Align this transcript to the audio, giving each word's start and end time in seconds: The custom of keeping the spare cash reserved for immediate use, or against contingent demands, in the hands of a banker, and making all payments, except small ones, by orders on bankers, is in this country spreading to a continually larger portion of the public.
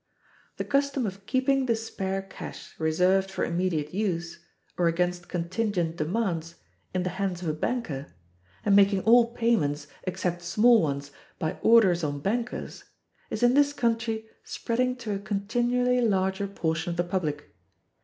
The 0.57 0.65
custom 0.65 1.05
of 1.05 1.27
keeping 1.27 1.67
the 1.67 1.75
spare 1.75 2.23
cash 2.23 2.73
reserved 2.79 3.29
for 3.29 3.45
immediate 3.45 3.93
use, 3.93 4.39
or 4.75 4.87
against 4.87 5.29
contingent 5.29 5.95
demands, 5.95 6.55
in 6.91 7.03
the 7.03 7.11
hands 7.21 7.43
of 7.43 7.47
a 7.49 7.53
banker, 7.53 8.07
and 8.65 8.75
making 8.75 9.03
all 9.03 9.35
payments, 9.35 9.85
except 10.01 10.41
small 10.41 10.81
ones, 10.81 11.11
by 11.37 11.59
orders 11.61 12.03
on 12.03 12.19
bankers, 12.19 12.85
is 13.29 13.43
in 13.43 13.53
this 13.53 13.73
country 13.73 14.25
spreading 14.43 14.95
to 14.95 15.13
a 15.13 15.19
continually 15.19 16.01
larger 16.01 16.47
portion 16.47 16.89
of 16.89 16.97
the 16.97 17.03
public. 17.03 17.53